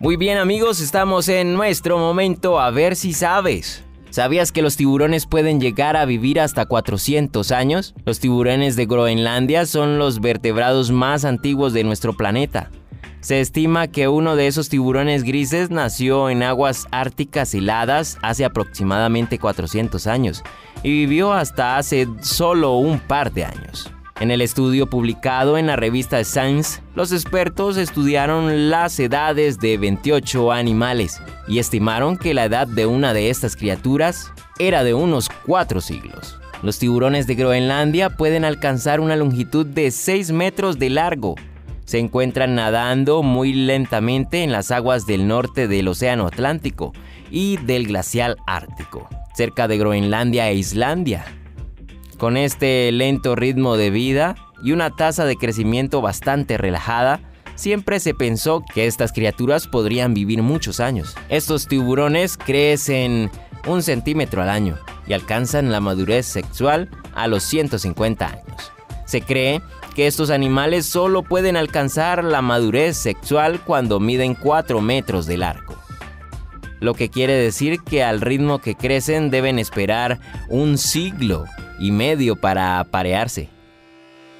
[0.00, 3.82] Muy bien amigos, estamos en nuestro momento a ver si sabes.
[4.10, 7.96] ¿Sabías que los tiburones pueden llegar a vivir hasta 400 años?
[8.04, 12.70] Los tiburones de Groenlandia son los vertebrados más antiguos de nuestro planeta.
[13.20, 19.40] Se estima que uno de esos tiburones grises nació en aguas árticas heladas hace aproximadamente
[19.40, 20.44] 400 años
[20.84, 23.90] y vivió hasta hace solo un par de años.
[24.20, 30.50] En el estudio publicado en la revista Science, los expertos estudiaron las edades de 28
[30.50, 35.80] animales y estimaron que la edad de una de estas criaturas era de unos 4
[35.80, 36.40] siglos.
[36.64, 41.36] Los tiburones de Groenlandia pueden alcanzar una longitud de 6 metros de largo.
[41.84, 46.92] Se encuentran nadando muy lentamente en las aguas del norte del Océano Atlántico
[47.30, 51.24] y del glacial Ártico, cerca de Groenlandia e Islandia.
[52.18, 57.20] Con este lento ritmo de vida y una tasa de crecimiento bastante relajada,
[57.54, 61.14] siempre se pensó que estas criaturas podrían vivir muchos años.
[61.28, 63.30] Estos tiburones crecen
[63.68, 64.76] un centímetro al año
[65.06, 68.72] y alcanzan la madurez sexual a los 150 años.
[69.06, 69.62] Se cree
[69.94, 75.76] que estos animales solo pueden alcanzar la madurez sexual cuando miden 4 metros de largo.
[76.80, 81.44] Lo que quiere decir que al ritmo que crecen deben esperar un siglo
[81.78, 83.48] y medio para aparearse.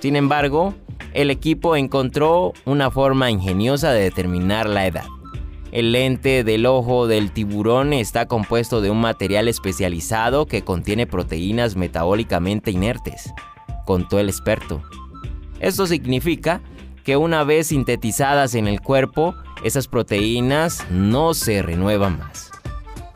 [0.00, 0.74] Sin embargo,
[1.12, 5.06] el equipo encontró una forma ingeniosa de determinar la edad.
[5.72, 11.74] El lente del ojo del tiburón está compuesto de un material especializado que contiene proteínas
[11.74, 13.32] metabólicamente inertes,
[13.84, 14.82] contó el experto.
[15.58, 16.60] Esto significa
[17.02, 19.34] que una vez sintetizadas en el cuerpo,
[19.64, 22.53] esas proteínas no se renuevan más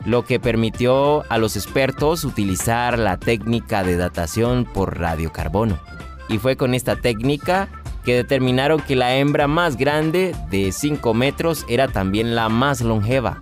[0.05, 5.79] lo que permitió a los expertos utilizar la técnica de datación por radiocarbono.
[6.29, 7.69] Y fue con esta técnica
[8.03, 13.39] que determinaron que la hembra más grande, de 5 metros, era también la más longeva,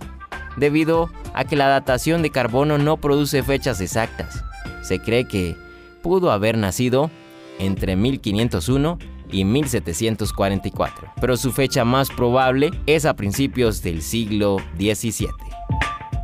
[0.56, 4.44] debido a que la datación de carbono no produce fechas exactas.
[4.82, 5.56] Se cree que
[6.02, 7.10] pudo haber nacido
[7.58, 8.98] entre 1501
[9.30, 15.47] y 1744, pero su fecha más probable es a principios del siglo XVII.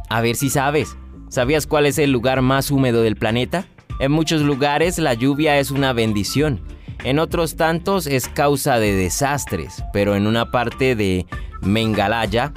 [0.09, 0.97] A ver si sabes.
[1.28, 3.66] ¿Sabías cuál es el lugar más húmedo del planeta?
[3.98, 6.60] En muchos lugares la lluvia es una bendición.
[7.04, 11.26] En otros tantos es causa de desastres, pero en una parte de
[11.62, 12.53] Mengalaya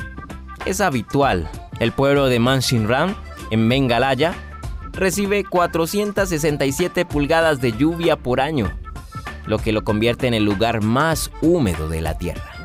[0.66, 1.50] es habitual.
[1.80, 3.16] El pueblo de Manshinram,
[3.52, 4.34] en Mengalaya,
[4.94, 8.72] recibe 467 pulgadas de lluvia por año,
[9.46, 12.57] lo que lo convierte en el lugar más húmedo de la Tierra.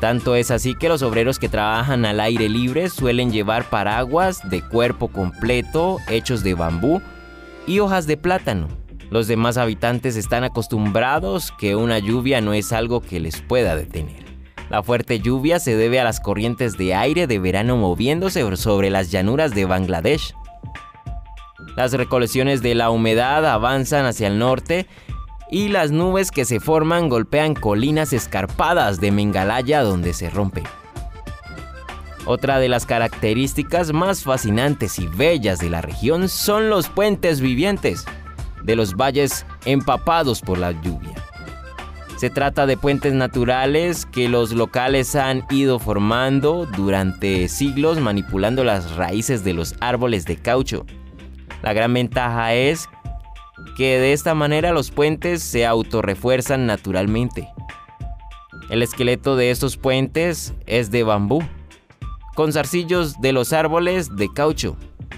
[0.00, 4.62] Tanto es así que los obreros que trabajan al aire libre suelen llevar paraguas de
[4.62, 7.02] cuerpo completo hechos de bambú
[7.66, 8.68] y hojas de plátano.
[9.10, 14.28] Los demás habitantes están acostumbrados que una lluvia no es algo que les pueda detener.
[14.70, 19.10] La fuerte lluvia se debe a las corrientes de aire de verano moviéndose sobre las
[19.10, 20.34] llanuras de Bangladesh.
[21.74, 24.86] Las recolecciones de la humedad avanzan hacia el norte
[25.50, 30.64] y las nubes que se forman golpean colinas escarpadas de Mengalaya donde se rompen.
[32.26, 38.04] Otra de las características más fascinantes y bellas de la región son los puentes vivientes
[38.62, 41.14] de los valles empapados por la lluvia.
[42.18, 48.96] Se trata de puentes naturales que los locales han ido formando durante siglos manipulando las
[48.96, 50.84] raíces de los árboles de caucho.
[51.62, 52.88] La gran ventaja es
[53.76, 57.48] que de esta manera los puentes se autorrefuerzan naturalmente.
[58.70, 61.42] El esqueleto de estos puentes es de bambú,
[62.34, 64.76] con zarcillos de los árboles de caucho.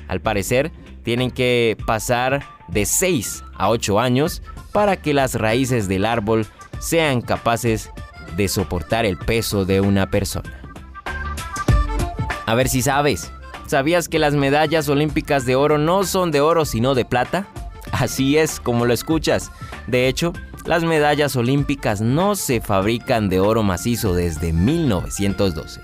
[0.08, 0.72] Al parecer,
[1.02, 4.42] tienen que pasar de 6 a 8 años
[4.72, 6.46] para que las raíces del árbol
[6.78, 7.90] sean capaces
[8.36, 10.60] de soportar el peso de una persona.
[12.46, 13.32] A ver si sabes,
[13.66, 17.46] ¿sabías que las medallas olímpicas de oro no son de oro sino de plata?
[17.92, 19.50] Así es como lo escuchas.
[19.86, 20.32] De hecho,
[20.64, 25.80] las medallas olímpicas no se fabrican de oro macizo desde 1912.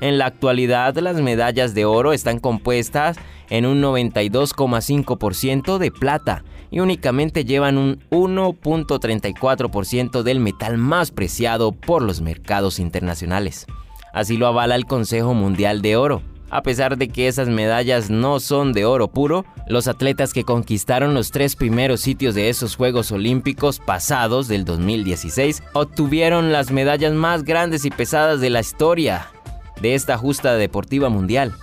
[0.00, 3.16] En la actualidad las medallas de oro están compuestas
[3.48, 12.02] en un 92,5% de plata y únicamente llevan un 1.34% del metal más preciado por
[12.02, 13.66] los mercados internacionales.
[14.12, 16.22] Así lo avala el Consejo Mundial de Oro.
[16.54, 21.12] A pesar de que esas medallas no son de oro puro, los atletas que conquistaron
[21.12, 27.42] los tres primeros sitios de esos Juegos Olímpicos pasados del 2016 obtuvieron las medallas más
[27.42, 29.26] grandes y pesadas de la historia
[29.82, 31.54] de esta justa deportiva mundial,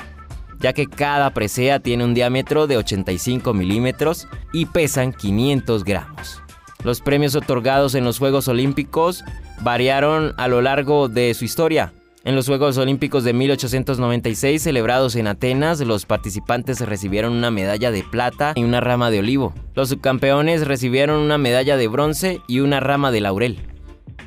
[0.60, 6.44] ya que cada presea tiene un diámetro de 85 milímetros y pesan 500 gramos.
[6.84, 9.24] Los premios otorgados en los Juegos Olímpicos
[9.62, 11.94] variaron a lo largo de su historia.
[12.23, 18.03] En los Juegos Olímpicos de 1896 celebrados en Atenas, los participantes recibieron una medalla de
[18.03, 19.56] plata y una rama de olivo.
[19.73, 23.65] Los subcampeones recibieron una medalla de bronce y una rama de laurel.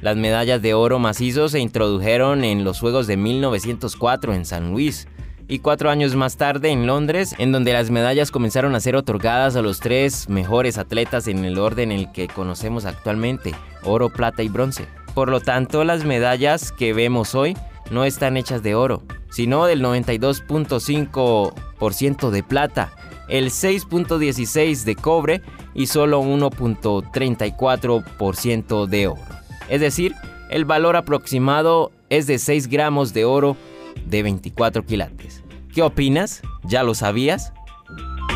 [0.00, 5.06] Las medallas de oro macizo se introdujeron en los Juegos de 1904 en San Luis
[5.46, 9.54] y cuatro años más tarde en Londres, en donde las medallas comenzaron a ser otorgadas
[9.54, 13.54] a los tres mejores atletas en el orden en el que conocemos actualmente,
[13.84, 14.88] oro, plata y bronce.
[15.14, 17.56] Por lo tanto, las medallas que vemos hoy
[17.94, 22.92] no están hechas de oro, sino del 92.5% de plata,
[23.28, 25.40] el 6.16% de cobre
[25.74, 29.22] y solo 1.34% de oro.
[29.68, 30.14] Es decir,
[30.50, 33.56] el valor aproximado es de 6 gramos de oro
[34.06, 35.42] de 24 quilates.
[35.72, 36.42] ¿Qué opinas?
[36.64, 37.54] ¿Ya lo sabías?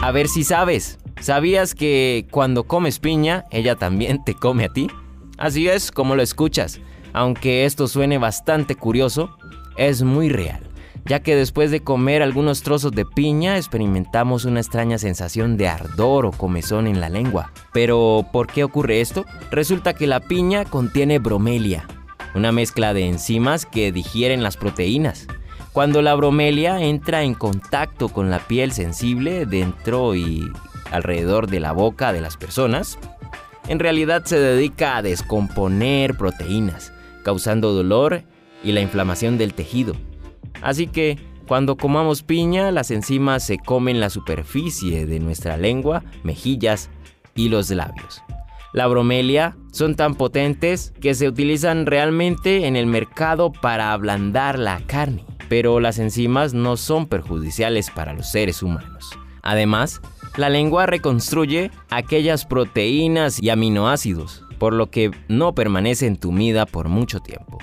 [0.00, 0.98] A ver si sabes.
[1.20, 4.88] ¿Sabías que cuando comes piña, ella también te come a ti?
[5.36, 6.80] Así es como lo escuchas.
[7.12, 9.36] Aunque esto suene bastante curioso,
[9.76, 10.60] es muy real,
[11.04, 16.26] ya que después de comer algunos trozos de piña experimentamos una extraña sensación de ardor
[16.26, 17.52] o comezón en la lengua.
[17.72, 19.24] Pero, ¿por qué ocurre esto?
[19.50, 21.86] Resulta que la piña contiene bromelia,
[22.34, 25.26] una mezcla de enzimas que digieren las proteínas.
[25.72, 30.50] Cuando la bromelia entra en contacto con la piel sensible dentro y
[30.90, 32.98] alrededor de la boca de las personas,
[33.68, 36.92] en realidad se dedica a descomponer proteínas,
[37.28, 38.22] causando dolor
[38.64, 39.92] y la inflamación del tejido.
[40.62, 46.88] Así que cuando comamos piña, las enzimas se comen la superficie de nuestra lengua, mejillas
[47.34, 48.22] y los labios.
[48.72, 54.80] La bromelia son tan potentes que se utilizan realmente en el mercado para ablandar la
[54.86, 59.10] carne, pero las enzimas no son perjudiciales para los seres humanos.
[59.42, 60.00] Además,
[60.38, 67.20] la lengua reconstruye aquellas proteínas y aminoácidos, por lo que no permanece entumida por mucho
[67.20, 67.58] tiempo.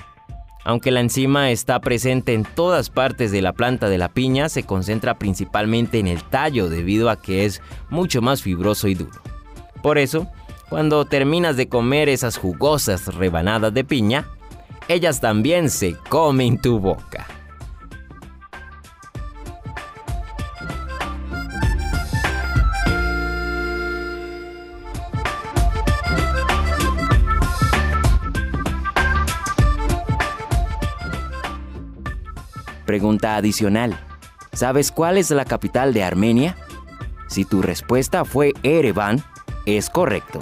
[0.64, 4.64] Aunque la enzima está presente en todas partes de la planta de la piña, se
[4.64, 9.20] concentra principalmente en el tallo debido a que es mucho más fibroso y duro.
[9.80, 10.26] Por eso,
[10.68, 14.26] cuando terminas de comer esas jugosas rebanadas de piña,
[14.88, 17.35] ellas también se comen tu boca.
[32.86, 33.98] Pregunta adicional.
[34.52, 36.56] ¿Sabes cuál es la capital de Armenia?
[37.28, 39.22] Si tu respuesta fue Ereván,
[39.66, 40.38] es correcto.